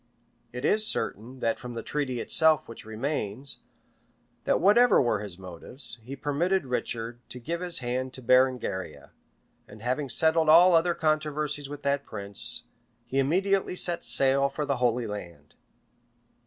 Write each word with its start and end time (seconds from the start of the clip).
It 0.51 0.65
is 0.65 0.87
certain, 0.87 1.41
from 1.57 1.75
the 1.75 1.83
treaty 1.83 2.19
itself 2.19 2.67
which 2.67 2.85
remains,[] 2.85 3.59
that, 4.45 4.59
whatever 4.59 4.99
were 4.99 5.19
his 5.19 5.37
motives, 5.37 5.99
he 6.01 6.15
permitted 6.15 6.65
Richard 6.65 7.19
to 7.29 7.39
give 7.39 7.61
his 7.61 7.77
hand 7.85 8.11
to 8.13 8.23
Berengaria; 8.23 9.11
and 9.67 9.83
having 9.83 10.09
settled 10.09 10.49
all 10.49 10.73
other 10.73 10.95
controversies 10.95 11.69
with 11.69 11.83
that 11.83 12.03
prince, 12.03 12.63
he 13.05 13.19
immediately 13.19 13.75
set 13.75 14.03
sail 14.03 14.49
for 14.49 14.65
the 14.65 14.77
Holy 14.77 15.05
Land. 15.05 15.53